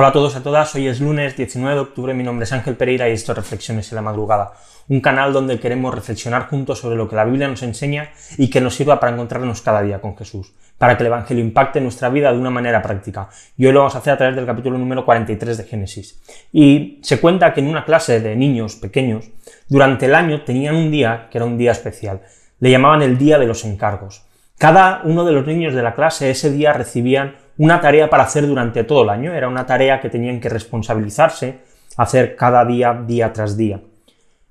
Hola 0.00 0.08
a 0.08 0.12
todos 0.12 0.32
y 0.32 0.38
a 0.38 0.42
todas, 0.42 0.74
hoy 0.74 0.88
es 0.88 0.98
lunes 0.98 1.36
19 1.36 1.74
de 1.74 1.80
octubre, 1.82 2.14
mi 2.14 2.22
nombre 2.22 2.44
es 2.44 2.52
Ángel 2.54 2.74
Pereira 2.74 3.06
y 3.06 3.12
esto 3.12 3.32
es 3.32 3.36
Reflexiones 3.36 3.92
en 3.92 3.96
la 3.96 4.00
Madrugada, 4.00 4.54
un 4.88 5.02
canal 5.02 5.34
donde 5.34 5.60
queremos 5.60 5.94
reflexionar 5.94 6.48
juntos 6.48 6.78
sobre 6.78 6.96
lo 6.96 7.06
que 7.06 7.16
la 7.16 7.26
Biblia 7.26 7.48
nos 7.48 7.62
enseña 7.62 8.08
y 8.38 8.48
que 8.48 8.62
nos 8.62 8.76
sirva 8.76 8.98
para 8.98 9.12
encontrarnos 9.12 9.60
cada 9.60 9.82
día 9.82 10.00
con 10.00 10.16
Jesús, 10.16 10.54
para 10.78 10.96
que 10.96 11.02
el 11.02 11.08
Evangelio 11.08 11.44
impacte 11.44 11.82
nuestra 11.82 12.08
vida 12.08 12.32
de 12.32 12.38
una 12.38 12.48
manera 12.48 12.80
práctica. 12.80 13.28
Y 13.58 13.66
hoy 13.66 13.72
lo 13.72 13.80
vamos 13.80 13.94
a 13.94 13.98
hacer 13.98 14.14
a 14.14 14.16
través 14.16 14.36
del 14.36 14.46
capítulo 14.46 14.78
número 14.78 15.04
43 15.04 15.58
de 15.58 15.64
Génesis. 15.64 16.18
Y 16.50 16.98
se 17.02 17.20
cuenta 17.20 17.52
que 17.52 17.60
en 17.60 17.66
una 17.66 17.84
clase 17.84 18.20
de 18.20 18.34
niños 18.36 18.76
pequeños, 18.76 19.28
durante 19.68 20.06
el 20.06 20.14
año 20.14 20.44
tenían 20.44 20.76
un 20.76 20.90
día 20.90 21.28
que 21.30 21.36
era 21.36 21.44
un 21.44 21.58
día 21.58 21.72
especial, 21.72 22.22
le 22.58 22.70
llamaban 22.70 23.02
el 23.02 23.18
Día 23.18 23.38
de 23.38 23.46
los 23.46 23.66
Encargos. 23.66 24.24
Cada 24.56 25.02
uno 25.04 25.26
de 25.26 25.32
los 25.32 25.46
niños 25.46 25.74
de 25.74 25.82
la 25.82 25.94
clase 25.94 26.30
ese 26.30 26.50
día 26.50 26.72
recibían 26.72 27.34
una 27.60 27.78
tarea 27.78 28.08
para 28.08 28.22
hacer 28.22 28.46
durante 28.46 28.84
todo 28.84 29.02
el 29.02 29.10
año, 29.10 29.34
era 29.34 29.46
una 29.46 29.66
tarea 29.66 30.00
que 30.00 30.08
tenían 30.08 30.40
que 30.40 30.48
responsabilizarse, 30.48 31.58
hacer 31.98 32.34
cada 32.34 32.64
día, 32.64 33.04
día 33.06 33.34
tras 33.34 33.54
día. 33.54 33.82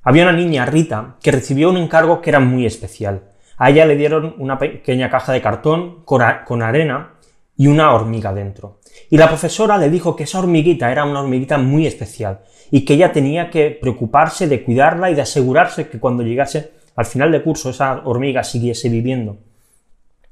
Había 0.03 0.21
una 0.21 0.33
niña, 0.33 0.63
Rita, 0.67 1.15
que 1.19 1.31
recibió 1.31 1.71
un 1.71 1.77
encargo 1.77 2.21
que 2.21 2.29
era 2.29 2.39
muy 2.39 2.67
especial. 2.67 3.23
A 3.57 3.71
ella 3.71 3.87
le 3.87 3.95
dieron 3.95 4.35
una 4.37 4.59
pequeña 4.59 5.09
caja 5.09 5.33
de 5.33 5.41
cartón 5.41 6.03
con 6.05 6.61
arena 6.61 7.15
y 7.57 7.65
una 7.65 7.95
hormiga 7.95 8.31
dentro. 8.31 8.79
Y 9.09 9.17
la 9.17 9.27
profesora 9.27 9.79
le 9.79 9.89
dijo 9.89 10.15
que 10.15 10.25
esa 10.25 10.37
hormiguita 10.37 10.91
era 10.91 11.03
una 11.03 11.21
hormiguita 11.21 11.57
muy 11.57 11.87
especial 11.87 12.41
y 12.69 12.85
que 12.85 12.93
ella 12.93 13.11
tenía 13.11 13.49
que 13.49 13.71
preocuparse 13.71 14.47
de 14.47 14.63
cuidarla 14.63 15.09
y 15.09 15.15
de 15.15 15.23
asegurarse 15.23 15.89
que 15.89 15.99
cuando 15.99 16.21
llegase 16.21 16.73
al 16.95 17.07
final 17.07 17.31
de 17.31 17.41
curso 17.41 17.71
esa 17.71 18.03
hormiga 18.05 18.43
siguiese 18.43 18.87
viviendo. 18.87 19.39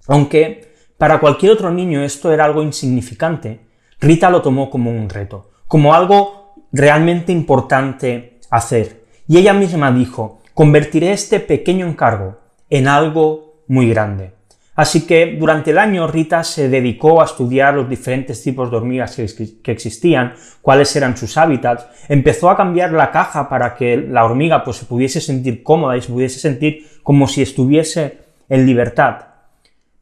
Aunque 0.08 0.77
para 0.98 1.20
cualquier 1.20 1.52
otro 1.52 1.72
niño 1.72 2.02
esto 2.04 2.32
era 2.32 2.46
algo 2.46 2.64
insignificante. 2.64 3.62
Rita 4.00 4.30
lo 4.30 4.42
tomó 4.42 4.70
como 4.70 4.92
un 4.92 5.10
reto, 5.10 5.52
como 5.68 5.94
algo 5.94 6.56
realmente 6.72 7.32
importante 7.32 8.40
hacer. 8.50 9.04
Y 9.28 9.38
ella 9.38 9.54
misma 9.54 9.92
dijo, 9.92 10.42
convertiré 10.54 11.12
este 11.12 11.40
pequeño 11.40 11.88
encargo 11.88 12.38
en 12.70 12.88
algo 12.88 13.62
muy 13.68 13.90
grande. 13.90 14.34
Así 14.78 15.08
que 15.08 15.36
durante 15.40 15.72
el 15.72 15.80
año 15.80 16.06
Rita 16.06 16.44
se 16.44 16.70
dedicó 16.70 17.20
a 17.20 17.26
estudiar 17.26 17.74
los 17.74 17.90
diferentes 17.90 18.44
tipos 18.44 18.70
de 18.70 18.78
hormigas 18.78 19.16
que, 19.16 19.72
existían, 19.72 20.36
cuáles 20.62 20.96
eran 20.96 21.18
sus 21.18 21.36
hábitats, 21.36 21.88
empezó 22.08 22.48
a 22.52 22.56
cambiar 22.56 22.92
la 22.92 23.10
caja 23.10 23.50
para 23.50 23.74
que 23.74 23.98
la 23.98 24.24
hormiga 24.24 24.64
pues, 24.64 24.78
se 24.78 24.86
pudiese 24.86 25.20
sentir 25.20 25.64
cómoda 25.64 25.98
y 25.98 26.02
se 26.02 26.12
pudiese 26.12 26.40
sentir 26.40 26.86
como 27.02 27.28
si 27.28 27.42
estuviese 27.42 28.20
en 28.50 28.68
libertad. 28.68 29.27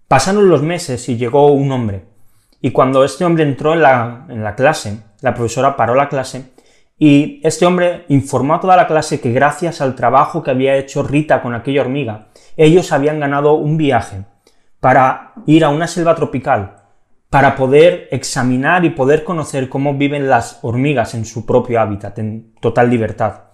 Pasaron 0.07 0.49
los 0.49 0.61
meses 0.61 1.09
y 1.09 1.17
llegó 1.17 1.47
un 1.47 1.71
hombre. 1.71 2.05
Y 2.61 2.71
cuando 2.71 3.03
este 3.03 3.25
hombre 3.25 3.43
entró 3.43 3.73
en 3.73 3.81
la, 3.81 4.53
clase, 4.55 4.99
la 5.21 5.33
profesora 5.33 5.75
paró 5.75 5.95
la 5.95 6.09
clase 6.09 6.53
y 6.97 7.41
este 7.43 7.65
hombre 7.65 8.05
informó 8.07 8.55
a 8.55 8.59
toda 8.59 8.75
la 8.75 8.87
clase 8.87 9.19
que 9.19 9.31
gracias 9.31 9.81
al 9.81 9.95
trabajo 9.95 10.41
que 10.41 10.51
había 10.51 10.75
hecho 10.75 11.03
Rita 11.03 11.41
con 11.41 11.53
aquella 11.53 11.81
hormiga, 11.81 12.27
ellos 12.55 12.91
habían 12.91 13.19
ganado 13.19 13.53
un 13.53 13.77
viaje 13.77 14.25
para 14.79 15.33
ir 15.45 15.65
a 15.65 15.69
una 15.69 15.87
selva 15.87 16.15
tropical, 16.15 16.83
para 17.29 17.55
poder 17.55 18.07
examinar 18.11 18.85
y 18.85 18.91
poder 18.91 19.23
conocer 19.23 19.67
cómo 19.69 19.95
viven 19.95 20.29
las 20.29 20.59
hormigas 20.61 21.15
en 21.15 21.25
su 21.25 21.45
propio 21.45 21.81
hábitat, 21.81 22.17
en 22.19 22.53
total 22.61 22.89
libertad. 22.89 23.44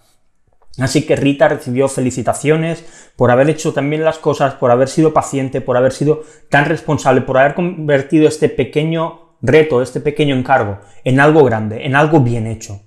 Así 0.77 1.05
que 1.05 1.15
Rita 1.15 1.49
recibió 1.49 1.87
felicitaciones 1.89 2.85
por 3.15 3.29
haber 3.29 3.49
hecho 3.49 3.73
también 3.73 4.05
las 4.05 4.17
cosas, 4.17 4.55
por 4.55 4.71
haber 4.71 4.87
sido 4.87 5.13
paciente, 5.13 5.59
por 5.61 5.77
haber 5.77 5.91
sido 5.91 6.23
tan 6.49 6.65
responsable, 6.65 7.21
por 7.21 7.37
haber 7.37 7.55
convertido 7.55 8.27
este 8.27 8.47
pequeño 8.47 9.35
reto, 9.41 9.81
este 9.81 9.99
pequeño 9.99 10.35
encargo, 10.35 10.79
en 11.03 11.19
algo 11.19 11.43
grande, 11.43 11.85
en 11.85 11.95
algo 11.95 12.21
bien 12.21 12.47
hecho. 12.47 12.81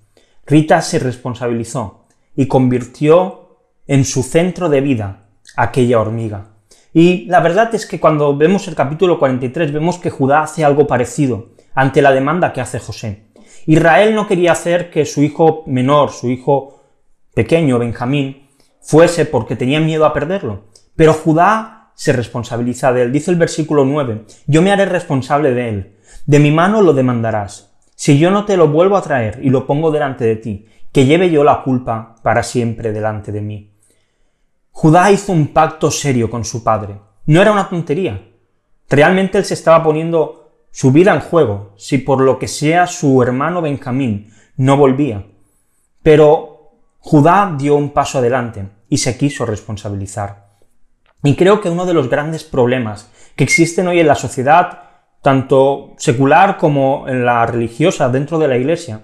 Rita 0.46 0.80
se 0.80 0.98
responsabilizó 0.98 2.06
y 2.36 2.46
convirtió 2.46 3.58
en 3.86 4.04
su 4.04 4.22
centro 4.22 4.68
de 4.68 4.80
vida 4.80 5.28
aquella 5.56 6.00
hormiga. 6.00 6.54
Y 6.92 7.26
la 7.26 7.40
verdad 7.40 7.74
es 7.74 7.86
que 7.86 8.00
cuando 8.00 8.36
vemos 8.36 8.68
el 8.68 8.74
capítulo 8.74 9.18
43 9.18 9.72
vemos 9.72 9.98
que 9.98 10.10
Judá 10.10 10.42
hace 10.42 10.64
algo 10.64 10.86
parecido 10.86 11.50
ante 11.74 12.00
la 12.02 12.12
demanda 12.12 12.52
que 12.52 12.60
hace 12.60 12.78
José. 12.78 13.32
Israel 13.66 14.14
no 14.14 14.26
quería 14.26 14.52
hacer 14.52 14.90
que 14.90 15.04
su 15.04 15.22
hijo 15.22 15.64
menor, 15.66 16.12
su 16.12 16.30
hijo 16.30 16.83
pequeño, 17.34 17.78
Benjamín, 17.78 18.48
fuese 18.80 19.26
porque 19.26 19.56
tenía 19.56 19.80
miedo 19.80 20.04
a 20.06 20.12
perderlo. 20.12 20.64
Pero 20.96 21.12
Judá 21.12 21.92
se 21.94 22.12
responsabiliza 22.12 22.92
de 22.92 23.02
él. 23.02 23.12
Dice 23.12 23.30
el 23.30 23.36
versículo 23.36 23.84
9, 23.84 24.24
yo 24.46 24.62
me 24.62 24.72
haré 24.72 24.84
responsable 24.86 25.52
de 25.52 25.68
él. 25.68 25.96
De 26.26 26.38
mi 26.38 26.50
mano 26.50 26.82
lo 26.82 26.92
demandarás. 26.92 27.74
Si 27.94 28.18
yo 28.18 28.30
no 28.30 28.44
te 28.44 28.56
lo 28.56 28.68
vuelvo 28.68 28.96
a 28.96 29.02
traer 29.02 29.40
y 29.42 29.50
lo 29.50 29.66
pongo 29.66 29.90
delante 29.90 30.24
de 30.24 30.36
ti, 30.36 30.66
que 30.92 31.06
lleve 31.06 31.30
yo 31.30 31.44
la 31.44 31.62
culpa 31.62 32.16
para 32.22 32.42
siempre 32.42 32.92
delante 32.92 33.32
de 33.32 33.40
mí. 33.40 33.72
Judá 34.70 35.10
hizo 35.10 35.32
un 35.32 35.48
pacto 35.48 35.90
serio 35.90 36.30
con 36.30 36.44
su 36.44 36.62
padre. 36.62 36.98
No 37.26 37.40
era 37.40 37.52
una 37.52 37.68
tontería. 37.68 38.28
Realmente 38.88 39.38
él 39.38 39.44
se 39.44 39.54
estaba 39.54 39.82
poniendo 39.82 40.52
su 40.70 40.92
vida 40.92 41.14
en 41.14 41.20
juego 41.20 41.72
si 41.76 41.98
por 41.98 42.20
lo 42.20 42.38
que 42.38 42.48
sea 42.48 42.86
su 42.86 43.22
hermano 43.22 43.62
Benjamín 43.62 44.32
no 44.56 44.76
volvía. 44.76 45.24
Pero 46.02 46.53
Judá 47.06 47.54
dio 47.58 47.76
un 47.76 47.90
paso 47.90 48.16
adelante 48.16 48.66
y 48.88 48.96
se 48.96 49.18
quiso 49.18 49.44
responsabilizar. 49.44 50.46
Y 51.22 51.36
creo 51.36 51.60
que 51.60 51.68
uno 51.68 51.84
de 51.84 51.92
los 51.92 52.08
grandes 52.08 52.44
problemas 52.44 53.10
que 53.36 53.44
existen 53.44 53.86
hoy 53.86 54.00
en 54.00 54.06
la 54.06 54.14
sociedad, 54.14 54.84
tanto 55.20 55.92
secular 55.98 56.56
como 56.56 57.06
en 57.06 57.26
la 57.26 57.44
religiosa 57.44 58.08
dentro 58.08 58.38
de 58.38 58.48
la 58.48 58.56
iglesia, 58.56 59.02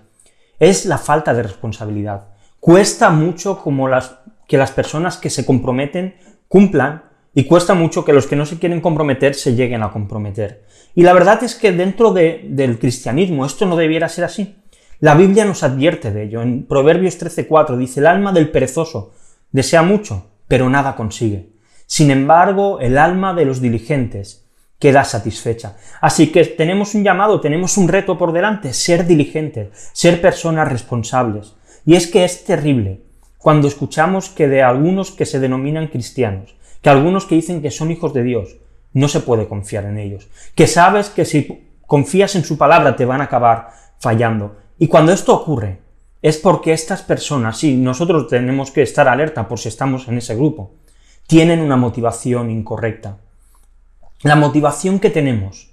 es 0.59 0.87
la 0.87 0.97
falta 0.97 1.35
de 1.35 1.43
responsabilidad. 1.43 2.29
Cuesta 2.59 3.11
mucho 3.11 3.59
como 3.59 3.87
las, 3.87 4.17
que 4.49 4.57
las 4.57 4.73
personas 4.73 5.19
que 5.19 5.29
se 5.29 5.45
comprometen 5.45 6.15
cumplan 6.49 7.05
y 7.35 7.45
cuesta 7.45 7.75
mucho 7.75 8.07
que 8.07 8.15
los 8.15 8.27
que 8.27 8.35
no 8.35 8.47
se 8.47 8.59
quieren 8.59 8.81
comprometer 8.81 9.35
se 9.35 9.55
lleguen 9.55 9.83
a 9.83 9.93
comprometer. 9.93 10.65
Y 10.95 11.03
la 11.03 11.13
verdad 11.13 11.45
es 11.45 11.55
que 11.55 11.71
dentro 11.71 12.15
del 12.15 12.79
cristianismo 12.79 13.45
esto 13.45 13.67
no 13.67 13.77
debiera 13.77 14.09
ser 14.09 14.25
así. 14.25 14.57
La 15.01 15.15
Biblia 15.15 15.47
nos 15.47 15.63
advierte 15.63 16.11
de 16.11 16.25
ello. 16.25 16.43
En 16.43 16.67
Proverbios 16.67 17.19
13:4 17.19 17.77
dice, 17.77 18.01
el 18.01 18.07
alma 18.07 18.33
del 18.33 18.51
perezoso 18.51 19.13
desea 19.51 19.83
mucho, 19.83 20.27
pero 20.47 20.69
nada 20.69 20.95
consigue. 20.95 21.53
Sin 21.87 22.11
embargo, 22.11 22.81
el 22.81 22.99
alma 22.99 23.33
de 23.33 23.47
los 23.47 23.63
diligentes 23.63 24.47
queda 24.79 25.05
satisfecha. 25.05 25.77
Así 26.01 26.31
que 26.31 26.45
tenemos 26.45 26.95
un 26.95 27.03
llamado, 27.03 27.41
tenemos 27.41 27.79
un 27.79 27.89
reto 27.89 28.19
por 28.19 28.33
delante, 28.33 28.73
ser 28.75 29.07
diligentes, 29.07 29.69
ser 29.93 30.21
personas 30.21 30.69
responsables. 30.69 31.55
Y 31.87 31.95
es 31.95 32.07
que 32.07 32.25
es 32.25 32.45
terrible 32.45 33.03
cuando 33.39 33.69
escuchamos 33.69 34.29
que 34.29 34.49
de 34.49 34.63
algunos 34.63 35.13
que 35.13 35.25
se 35.25 35.41
denominan 35.41 35.89
cristianos, 35.89 36.57
que 36.83 36.91
algunos 36.91 37.25
que 37.25 37.37
dicen 37.37 37.63
que 37.63 37.71
son 37.71 37.91
hijos 37.91 38.13
de 38.13 38.23
Dios, 38.23 38.59
no 38.93 39.09
se 39.09 39.21
puede 39.21 39.49
confiar 39.49 39.85
en 39.85 39.99
ellos, 39.99 40.29
que 40.55 40.67
sabes 40.67 41.09
que 41.09 41.25
si 41.25 41.69
confías 41.87 42.35
en 42.37 42.45
su 42.45 42.59
palabra 42.59 42.97
te 42.97 43.05
van 43.07 43.21
a 43.21 43.25
acabar 43.25 43.71
fallando. 43.99 44.57
Y 44.83 44.89
cuando 44.89 45.13
esto 45.13 45.35
ocurre, 45.35 45.79
es 46.23 46.39
porque 46.39 46.73
estas 46.73 47.03
personas, 47.03 47.59
sí, 47.59 47.77
nosotros 47.77 48.29
tenemos 48.29 48.71
que 48.71 48.81
estar 48.81 49.09
alerta 49.09 49.47
por 49.47 49.59
si 49.59 49.69
estamos 49.69 50.09
en 50.09 50.17
ese 50.17 50.35
grupo, 50.35 50.71
tienen 51.27 51.61
una 51.61 51.77
motivación 51.77 52.51
incorrecta. 52.51 53.19
La 54.23 54.37
motivación 54.37 54.99
que 54.99 55.11
tenemos 55.11 55.69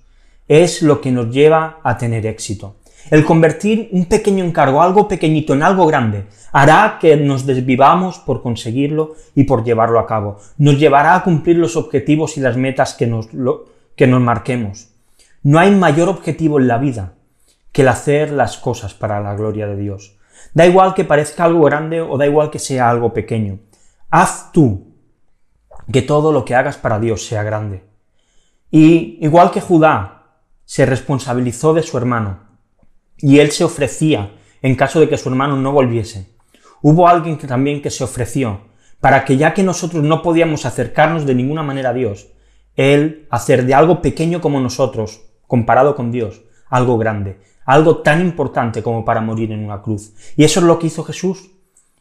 es 0.50 0.82
lo 0.82 1.00
que 1.00 1.14
nos 1.14 1.34
lleva 1.34 1.80
a 1.84 1.98
tener 1.98 2.26
éxito. 2.26 2.76
El 3.10 3.24
convertir 3.24 3.88
un 3.94 4.08
pequeño 4.08 4.44
encargo, 4.44 4.82
algo 4.82 5.08
pequeñito, 5.08 5.54
en 5.54 5.64
algo 5.64 5.88
grande, 5.88 6.26
hará 6.52 6.98
que 7.00 7.16
nos 7.16 7.46
desvivamos 7.46 8.20
por 8.20 8.42
conseguirlo 8.42 9.16
y 9.36 9.46
por 9.46 9.64
llevarlo 9.64 10.00
a 10.00 10.06
cabo. 10.06 10.42
Nos 10.58 10.78
llevará 10.78 11.16
a 11.16 11.24
cumplir 11.24 11.56
los 11.56 11.78
objetivos 11.78 12.36
y 12.36 12.42
las 12.42 12.58
metas 12.58 12.94
que 12.94 13.08
nos, 13.08 13.30
que 13.96 14.08
nos 14.08 14.20
marquemos. 14.20 14.90
No 15.44 15.60
hay 15.60 15.72
mayor 15.72 16.10
objetivo 16.10 16.60
en 16.60 16.68
la 16.68 16.78
vida 16.78 17.14
que 17.72 17.82
el 17.82 17.88
hacer 17.88 18.32
las 18.32 18.58
cosas 18.58 18.94
para 18.94 19.22
la 19.22 19.36
gloria 19.36 19.68
de 19.68 19.76
Dios. 19.76 20.18
Da 20.54 20.66
igual 20.66 20.94
que 20.94 21.06
parezca 21.06 21.44
algo 21.44 21.64
grande 21.64 22.02
o 22.02 22.18
da 22.18 22.26
igual 22.26 22.50
que 22.50 22.60
sea 22.60 22.90
algo 22.90 23.14
pequeño. 23.14 23.60
Haz 24.10 24.52
tú 24.52 24.96
que 25.92 26.02
todo 26.02 26.32
lo 26.32 26.46
que 26.46 26.56
hagas 26.56 26.78
para 26.78 27.00
Dios 27.00 27.26
sea 27.26 27.44
grande. 27.44 27.84
Y 28.72 29.18
igual 29.22 29.52
que 29.52 29.62
Judá 29.62 30.24
se 30.66 30.86
responsabilizó 30.86 31.74
de 31.74 31.84
su 31.84 31.98
hermano 31.98 32.40
y 33.18 33.40
él 33.40 33.52
se 33.52 33.64
ofrecía 33.64 34.34
en 34.62 34.76
caso 34.76 35.00
de 35.00 35.08
que 35.08 35.18
su 35.18 35.30
hermano 35.30 35.56
no 35.56 35.72
volviese, 35.72 36.36
hubo 36.82 37.08
alguien 37.08 37.38
que 37.38 37.48
también 37.48 37.82
que 37.82 37.90
se 37.90 38.04
ofreció 38.04 38.62
para 39.00 39.24
que 39.26 39.38
ya 39.38 39.54
que 39.54 39.64
nosotros 39.64 40.04
no 40.04 40.22
podíamos 40.22 40.66
acercarnos 40.66 41.26
de 41.26 41.36
ninguna 41.36 41.64
manera 41.64 41.92
a 41.92 41.94
Dios, 41.94 42.28
él 42.76 43.28
hacer 43.30 43.66
de 43.66 43.74
algo 43.74 44.02
pequeño 44.02 44.42
como 44.42 44.60
nosotros, 44.60 45.22
comparado 45.48 45.96
con 45.96 46.12
Dios, 46.12 46.42
algo 46.70 46.98
grande, 46.98 47.40
algo 47.68 47.98
tan 47.98 48.22
importante 48.22 48.82
como 48.82 49.06
para 49.06 49.22
morir 49.22 49.52
en 49.52 49.64
una 49.64 49.82
cruz. 49.82 50.14
Y 50.36 50.44
eso 50.44 50.62
es 50.62 50.66
lo 50.66 50.80
que 50.80 50.88
hizo 50.88 51.04
Jesús. 51.04 51.52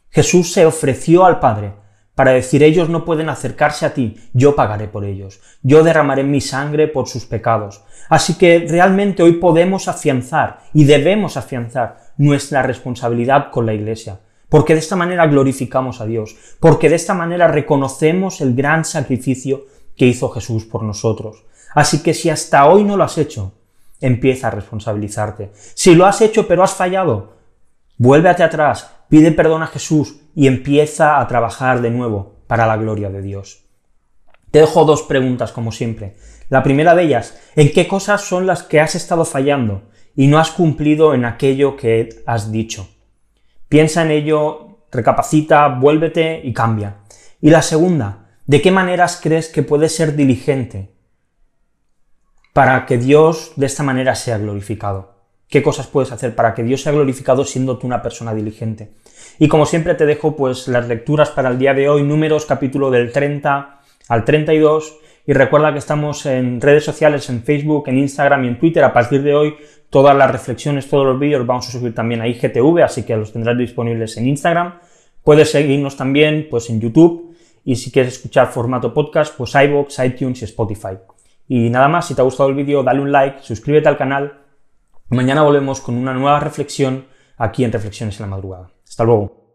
Jesús 0.09 0.51
se 0.51 0.65
ofreció 0.65 1.25
al 1.25 1.39
Padre 1.39 1.73
para 2.15 2.31
decir 2.31 2.63
ellos 2.63 2.89
no 2.89 3.05
pueden 3.05 3.29
acercarse 3.29 3.85
a 3.85 3.93
ti, 3.93 4.15
yo 4.33 4.55
pagaré 4.55 4.87
por 4.87 5.05
ellos, 5.05 5.39
yo 5.61 5.83
derramaré 5.83 6.23
mi 6.23 6.41
sangre 6.41 6.87
por 6.87 7.07
sus 7.07 7.25
pecados. 7.25 7.83
Así 8.09 8.39
que 8.39 8.65
realmente 8.67 9.21
hoy 9.21 9.33
podemos 9.33 9.87
afianzar 9.87 10.61
y 10.73 10.85
debemos 10.85 11.37
afianzar 11.37 11.97
nuestra 12.17 12.63
responsabilidad 12.63 13.51
con 13.51 13.67
la 13.67 13.75
Iglesia, 13.75 14.19
porque 14.49 14.73
de 14.73 14.79
esta 14.79 14.95
manera 14.95 15.27
glorificamos 15.27 16.01
a 16.01 16.07
Dios, 16.07 16.35
porque 16.59 16.89
de 16.89 16.95
esta 16.95 17.13
manera 17.13 17.49
reconocemos 17.49 18.41
el 18.41 18.55
gran 18.55 18.83
sacrificio 18.83 19.65
que 19.95 20.07
hizo 20.07 20.29
Jesús 20.29 20.65
por 20.65 20.81
nosotros. 20.81 21.43
Así 21.75 22.01
que 22.01 22.15
si 22.15 22.31
hasta 22.31 22.67
hoy 22.67 22.83
no 22.83 22.97
lo 22.97 23.03
has 23.03 23.19
hecho, 23.19 23.53
empieza 24.01 24.47
a 24.47 24.51
responsabilizarte. 24.51 25.51
Si 25.53 25.95
lo 25.95 26.05
has 26.05 26.21
hecho 26.21 26.47
pero 26.47 26.63
has 26.63 26.73
fallado, 26.73 27.37
vuélvete 27.97 28.43
atrás, 28.43 28.91
pide 29.09 29.31
perdón 29.31 29.63
a 29.63 29.67
Jesús 29.67 30.21
y 30.35 30.47
empieza 30.47 31.19
a 31.19 31.27
trabajar 31.27 31.81
de 31.81 31.91
nuevo 31.91 32.37
para 32.47 32.67
la 32.67 32.77
gloria 32.77 33.09
de 33.09 33.21
Dios. 33.21 33.63
Te 34.51 34.59
dejo 34.59 34.85
dos 34.85 35.03
preguntas, 35.03 35.51
como 35.51 35.71
siempre. 35.71 36.15
La 36.49 36.63
primera 36.63 36.95
de 36.95 37.03
ellas, 37.03 37.37
¿en 37.55 37.71
qué 37.71 37.87
cosas 37.87 38.21
son 38.21 38.47
las 38.47 38.63
que 38.63 38.79
has 38.79 38.95
estado 38.95 39.25
fallando 39.25 39.89
y 40.15 40.27
no 40.27 40.39
has 40.39 40.51
cumplido 40.51 41.13
en 41.13 41.25
aquello 41.25 41.75
que 41.75 42.23
has 42.25 42.51
dicho? 42.51 42.87
Piensa 43.67 44.03
en 44.03 44.11
ello, 44.11 44.79
recapacita, 44.91 45.67
vuélvete 45.67 46.41
y 46.43 46.53
cambia. 46.53 46.97
Y 47.41 47.49
la 47.49 47.61
segunda, 47.61 48.29
¿de 48.45 48.61
qué 48.61 48.71
maneras 48.71 49.19
crees 49.21 49.49
que 49.49 49.63
puedes 49.63 49.93
ser 49.93 50.15
diligente 50.15 50.96
para 52.57 52.87
que 52.87 52.97
Dios 52.97 53.51
de 53.55 53.67
esta 53.67 53.83
manera 53.83 54.15
sea 54.15 54.39
glorificado? 54.39 55.13
qué 55.47 55.61
cosas 55.61 55.85
puedes 55.85 56.11
hacer 56.11 56.33
para 56.33 56.55
que 56.55 56.63
Dios 56.63 56.81
sea 56.81 56.91
glorificado 56.91 57.45
siendo 57.45 57.77
tú 57.77 57.85
una 57.85 58.01
persona 58.01 58.33
diligente. 58.33 58.93
Y 59.37 59.47
como 59.47 59.67
siempre 59.67 59.93
te 59.93 60.07
dejo 60.07 60.35
pues 60.35 60.67
las 60.67 60.87
lecturas 60.87 61.29
para 61.29 61.49
el 61.49 61.59
día 61.59 61.75
de 61.75 61.87
hoy, 61.87 62.01
números 62.01 62.47
capítulo 62.47 62.89
del 62.89 63.11
30 63.11 63.81
al 64.07 64.25
32 64.25 64.97
y 65.27 65.33
recuerda 65.33 65.71
que 65.71 65.77
estamos 65.77 66.25
en 66.25 66.59
redes 66.59 66.83
sociales, 66.83 67.29
en 67.29 67.43
Facebook, 67.43 67.89
en 67.89 67.99
Instagram 67.99 68.45
y 68.45 68.47
en 68.47 68.59
Twitter. 68.59 68.83
A 68.83 68.91
partir 68.91 69.21
de 69.21 69.35
hoy 69.35 69.55
todas 69.91 70.17
las 70.17 70.31
reflexiones, 70.31 70.89
todos 70.89 71.05
los 71.05 71.19
vídeos 71.19 71.45
vamos 71.45 71.69
a 71.69 71.71
subir 71.71 71.93
también 71.93 72.21
a 72.21 72.27
IGTV, 72.27 72.81
así 72.83 73.03
que 73.03 73.15
los 73.15 73.31
tendrás 73.31 73.55
disponibles 73.55 74.17
en 74.17 74.29
Instagram. 74.29 74.79
Puedes 75.23 75.51
seguirnos 75.51 75.95
también 75.95 76.47
pues 76.49 76.71
en 76.71 76.81
YouTube 76.81 77.37
y 77.63 77.75
si 77.75 77.91
quieres 77.91 78.15
escuchar 78.15 78.47
formato 78.47 78.95
podcast, 78.95 79.37
pues 79.37 79.53
iVoox, 79.53 79.99
iTunes 79.99 80.41
y 80.41 80.45
Spotify. 80.45 80.97
Y 81.47 81.69
nada 81.69 81.87
más, 81.87 82.07
si 82.07 82.15
te 82.15 82.21
ha 82.21 82.25
gustado 82.25 82.49
el 82.49 82.55
vídeo, 82.55 82.83
dale 82.83 83.01
un 83.01 83.11
like, 83.11 83.41
suscríbete 83.41 83.87
al 83.87 83.97
canal 83.97 84.47
Mañana 85.09 85.41
volvemos 85.41 85.79
con 85.79 85.95
una 85.95 86.13
nueva 86.13 86.41
reflexión 86.41 87.05
aquí 87.37 87.63
en 87.63 87.71
Reflexiones 87.71 88.19
en 88.19 88.25
la 88.25 88.35
Madrugada. 88.35 88.71
Hasta 88.85 89.05
luego. 89.05 89.46